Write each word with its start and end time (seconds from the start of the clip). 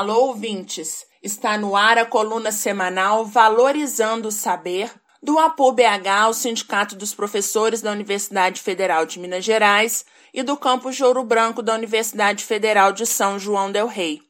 Alô, 0.00 0.28
ouvintes! 0.28 1.04
Está 1.22 1.58
no 1.58 1.76
ar 1.76 1.98
a 1.98 2.06
coluna 2.06 2.50
semanal 2.50 3.26
Valorizando 3.26 4.28
o 4.28 4.32
Saber, 4.32 4.90
do 5.22 5.38
APU-BH, 5.38 6.30
o 6.30 6.32
Sindicato 6.32 6.96
dos 6.96 7.12
Professores 7.12 7.82
da 7.82 7.92
Universidade 7.92 8.62
Federal 8.62 9.04
de 9.04 9.18
Minas 9.18 9.44
Gerais, 9.44 10.06
e 10.32 10.42
do 10.42 10.56
Campus 10.56 10.96
de 10.96 11.04
Ouro 11.04 11.22
Branco 11.22 11.60
da 11.60 11.74
Universidade 11.74 12.46
Federal 12.46 12.92
de 12.92 13.04
São 13.04 13.38
João 13.38 13.70
del 13.70 13.86
Rei. 13.88 14.22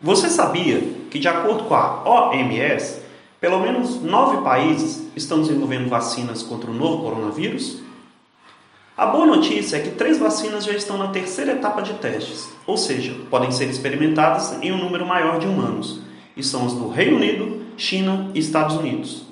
Você 0.00 0.30
sabia 0.30 0.80
que, 1.10 1.18
de 1.18 1.28
acordo 1.28 1.64
com 1.64 1.74
a 1.74 2.30
OMS, 2.30 3.02
pelo 3.38 3.60
menos 3.60 4.00
nove 4.00 4.42
países 4.42 5.08
estão 5.14 5.42
desenvolvendo 5.42 5.90
vacinas 5.90 6.42
contra 6.42 6.70
o 6.70 6.74
novo 6.74 7.02
coronavírus? 7.02 7.82
A 8.94 9.06
boa 9.06 9.24
notícia 9.24 9.78
é 9.78 9.80
que 9.80 9.92
três 9.92 10.18
vacinas 10.18 10.64
já 10.64 10.72
estão 10.72 10.98
na 10.98 11.08
terceira 11.08 11.52
etapa 11.52 11.80
de 11.80 11.94
testes, 11.94 12.50
ou 12.66 12.76
seja, 12.76 13.16
podem 13.30 13.50
ser 13.50 13.64
experimentadas 13.64 14.52
em 14.62 14.70
um 14.70 14.76
número 14.76 15.06
maior 15.06 15.38
de 15.38 15.46
humanos, 15.46 16.02
e 16.36 16.42
são 16.42 16.66
as 16.66 16.74
do 16.74 16.88
Reino 16.90 17.16
Unido, 17.16 17.64
China 17.76 18.30
e 18.34 18.38
Estados 18.38 18.76
Unidos. 18.76 19.24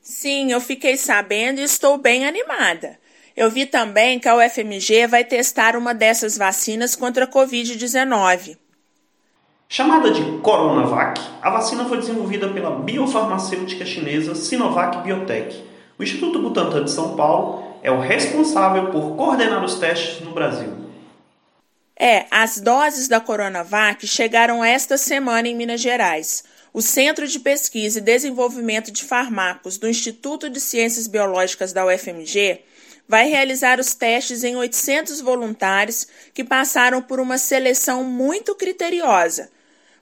Sim, 0.00 0.50
eu 0.50 0.62
fiquei 0.62 0.96
sabendo 0.96 1.60
e 1.60 1.64
estou 1.64 1.98
bem 1.98 2.26
animada. 2.26 2.98
Eu 3.36 3.50
vi 3.50 3.66
também 3.66 4.18
que 4.18 4.26
a 4.26 4.34
UFMG 4.34 5.06
vai 5.06 5.24
testar 5.24 5.76
uma 5.76 5.92
dessas 5.92 6.38
vacinas 6.38 6.96
contra 6.96 7.24
a 7.24 7.30
Covid-19. 7.30 8.56
Chamada 9.68 10.10
de 10.10 10.22
Coronavac, 10.38 11.20
a 11.42 11.50
vacina 11.50 11.84
foi 11.84 11.98
desenvolvida 11.98 12.48
pela 12.48 12.70
biofarmacêutica 12.70 13.84
chinesa 13.84 14.34
Sinovac 14.34 15.02
Biotech. 15.02 15.62
O 15.98 16.02
Instituto 16.02 16.40
Butantan 16.40 16.84
de 16.84 16.90
São 16.90 17.14
Paulo 17.14 17.67
é 17.82 17.90
o 17.90 18.00
responsável 18.00 18.90
por 18.90 19.16
coordenar 19.16 19.64
os 19.64 19.76
testes 19.76 20.20
no 20.20 20.32
Brasil. 20.32 20.88
É, 21.98 22.26
as 22.30 22.60
doses 22.60 23.08
da 23.08 23.20
Coronavac 23.20 24.06
chegaram 24.06 24.64
esta 24.64 24.96
semana 24.96 25.48
em 25.48 25.56
Minas 25.56 25.80
Gerais. 25.80 26.44
O 26.72 26.80
Centro 26.80 27.26
de 27.26 27.40
Pesquisa 27.40 27.98
e 27.98 28.02
Desenvolvimento 28.02 28.92
de 28.92 29.02
Farmacos 29.02 29.78
do 29.78 29.88
Instituto 29.88 30.48
de 30.48 30.60
Ciências 30.60 31.06
Biológicas 31.06 31.72
da 31.72 31.84
UFMG 31.84 32.60
vai 33.08 33.28
realizar 33.28 33.80
os 33.80 33.94
testes 33.94 34.44
em 34.44 34.54
800 34.54 35.20
voluntários 35.20 36.06
que 36.32 36.44
passaram 36.44 37.02
por 37.02 37.18
uma 37.18 37.38
seleção 37.38 38.04
muito 38.04 38.54
criteriosa 38.54 39.50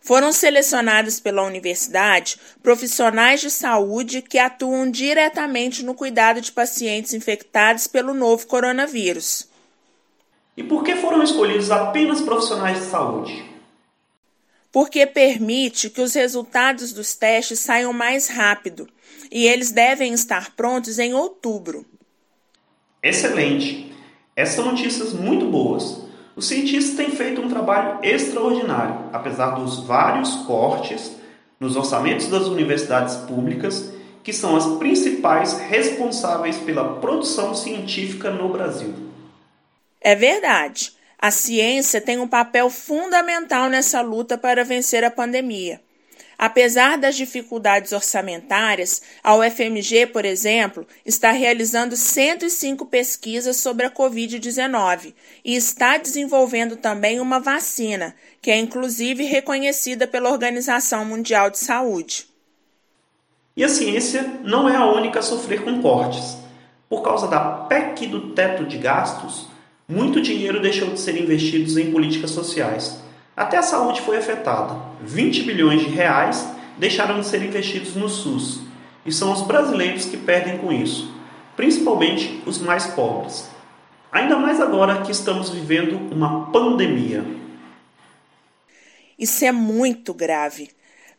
foram 0.06 0.30
selecionados 0.30 1.18
pela 1.18 1.42
universidade 1.42 2.38
profissionais 2.62 3.40
de 3.40 3.50
saúde 3.50 4.22
que 4.22 4.38
atuam 4.38 4.88
diretamente 4.88 5.84
no 5.84 5.96
cuidado 5.96 6.40
de 6.40 6.52
pacientes 6.52 7.12
infectados 7.12 7.88
pelo 7.88 8.14
novo 8.14 8.46
coronavírus. 8.46 9.48
E 10.56 10.62
por 10.62 10.84
que 10.84 10.94
foram 10.94 11.24
escolhidos 11.24 11.72
apenas 11.72 12.20
profissionais 12.20 12.78
de 12.78 12.84
saúde? 12.84 13.44
Porque 14.70 15.04
permite 15.06 15.90
que 15.90 16.00
os 16.00 16.14
resultados 16.14 16.92
dos 16.92 17.16
testes 17.16 17.58
saiam 17.58 17.92
mais 17.92 18.28
rápido 18.28 18.88
e 19.28 19.44
eles 19.48 19.72
devem 19.72 20.12
estar 20.12 20.54
prontos 20.54 21.00
em 21.00 21.14
outubro. 21.14 21.84
Excelente! 23.02 23.92
Essas 24.36 24.54
são 24.54 24.66
notícias 24.66 25.12
muito 25.12 25.46
boas. 25.46 26.05
Os 26.36 26.48
cientistas 26.48 26.94
têm 26.94 27.10
feito 27.10 27.40
um 27.40 27.48
trabalho 27.48 27.98
extraordinário, 28.02 29.08
apesar 29.10 29.52
dos 29.52 29.80
vários 29.80 30.36
cortes 30.44 31.12
nos 31.58 31.76
orçamentos 31.76 32.28
das 32.28 32.46
universidades 32.46 33.16
públicas, 33.16 33.90
que 34.22 34.34
são 34.34 34.54
as 34.54 34.66
principais 34.76 35.58
responsáveis 35.58 36.58
pela 36.58 37.00
produção 37.00 37.54
científica 37.54 38.30
no 38.30 38.50
Brasil. 38.50 38.92
É 39.98 40.14
verdade. 40.14 40.92
A 41.18 41.30
ciência 41.30 42.02
tem 42.02 42.18
um 42.18 42.28
papel 42.28 42.68
fundamental 42.68 43.70
nessa 43.70 44.02
luta 44.02 44.36
para 44.36 44.62
vencer 44.62 45.02
a 45.04 45.10
pandemia. 45.10 45.80
Apesar 46.38 46.98
das 46.98 47.16
dificuldades 47.16 47.92
orçamentárias, 47.92 49.00
a 49.24 49.34
UFMG, 49.36 50.06
por 50.08 50.24
exemplo, 50.24 50.86
está 51.04 51.30
realizando 51.30 51.96
105 51.96 52.84
pesquisas 52.86 53.56
sobre 53.56 53.86
a 53.86 53.90
Covid-19 53.90 55.14
e 55.42 55.56
está 55.56 55.96
desenvolvendo 55.96 56.76
também 56.76 57.20
uma 57.20 57.40
vacina, 57.40 58.14
que 58.42 58.50
é 58.50 58.58
inclusive 58.58 59.24
reconhecida 59.24 60.06
pela 60.06 60.30
Organização 60.30 61.06
Mundial 61.06 61.48
de 61.48 61.58
Saúde. 61.58 62.26
E 63.56 63.64
a 63.64 63.68
ciência 63.68 64.22
não 64.44 64.68
é 64.68 64.76
a 64.76 64.84
única 64.84 65.20
a 65.20 65.22
sofrer 65.22 65.64
com 65.64 65.80
cortes. 65.80 66.36
Por 66.86 67.02
causa 67.02 67.26
da 67.26 67.40
PEC 67.40 68.06
do 68.08 68.34
teto 68.34 68.66
de 68.66 68.76
gastos, 68.76 69.48
muito 69.88 70.20
dinheiro 70.20 70.60
deixou 70.60 70.90
de 70.90 71.00
ser 71.00 71.18
investido 71.18 71.80
em 71.80 71.90
políticas 71.90 72.30
sociais 72.32 73.05
até 73.36 73.58
a 73.58 73.62
saúde 73.62 74.00
foi 74.00 74.16
afetada. 74.16 74.80
20 75.02 75.42
bilhões 75.42 75.82
de 75.82 75.90
reais 75.90 76.48
deixaram 76.78 77.20
de 77.20 77.26
ser 77.26 77.42
investidos 77.42 77.94
no 77.94 78.08
SUS. 78.08 78.60
E 79.04 79.12
são 79.12 79.30
os 79.30 79.42
brasileiros 79.42 80.06
que 80.06 80.16
perdem 80.16 80.58
com 80.58 80.72
isso, 80.72 81.14
principalmente 81.54 82.42
os 82.46 82.58
mais 82.58 82.86
pobres. 82.86 83.48
Ainda 84.10 84.36
mais 84.36 84.60
agora 84.60 85.02
que 85.02 85.12
estamos 85.12 85.50
vivendo 85.50 86.12
uma 86.12 86.50
pandemia. 86.50 87.24
Isso 89.18 89.44
é 89.44 89.52
muito 89.52 90.14
grave. 90.14 90.70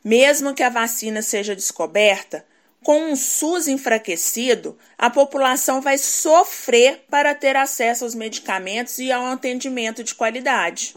Mesmo 0.04 0.54
que 0.54 0.64
a 0.64 0.70
vacina 0.70 1.22
seja 1.22 1.56
descoberta, 1.56 2.46
com 2.84 3.12
um 3.12 3.16
SUS 3.16 3.68
enfraquecido, 3.68 4.78
a 4.98 5.10
população 5.10 5.82
vai 5.82 5.98
sofrer 5.98 7.06
para 7.10 7.36
ter 7.36 7.56
acesso 7.56 8.04
aos 8.04 8.16
medicamentos 8.16 8.98
e 9.00 9.12
ao 9.12 9.26
atendimento 9.26 10.04
de 10.04 10.16
qualidade. 10.16 10.96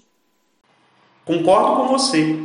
Concordo 1.25 1.76
com 1.76 1.88
você. 1.88 2.38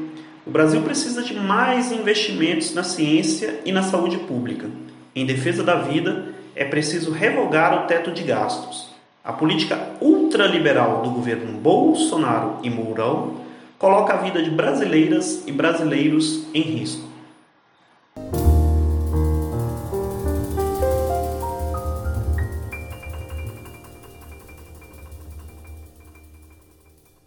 O 0.46 0.52
Brasil 0.52 0.81
precisa 0.81 1.24
de 1.24 1.34
mais 1.34 1.91
investimentos 1.91 2.74
na 2.74 2.84
ciência 2.84 3.62
e 3.66 3.72
na 3.72 3.81
saúde 3.81 4.18
pública. 4.18 4.69
Em 5.16 5.25
defesa 5.25 5.63
da 5.63 5.75
vida, 5.75 6.36
é 6.56 6.66
preciso 6.66 7.12
revogar 7.12 7.74
o 7.84 7.88
teto 7.88 8.12
de 8.12 8.24
gastos. 8.24 8.90
A 9.24 9.34
política 9.34 9.80
ultraliberal 10.00 11.02
do 11.02 11.09
governo 11.09 11.59
Bolsonaro 11.59 12.58
e 12.62 12.69
Mourão 12.69 13.38
coloca 13.80 14.13
a 14.13 14.18
vida 14.18 14.44
de 14.44 14.52
brasileiras 14.52 15.44
e 15.47 15.52
brasileiros 15.52 16.44
em 16.53 16.62
risco. 16.62 17.15